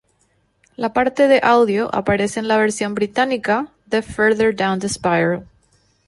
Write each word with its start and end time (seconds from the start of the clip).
La 0.77 0.93
parte 0.93 1.27
de 1.27 1.41
audio 1.43 1.93
aparece 1.93 2.39
en 2.39 2.47
la 2.47 2.57
versión 2.57 2.95
británica 2.95 3.67
de 3.85 4.01
Further 4.01 4.55
Down 4.55 4.79
the 4.79 4.89
Spiral. 4.89 5.45